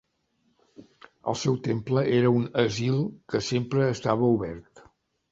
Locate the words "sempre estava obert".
3.49-4.83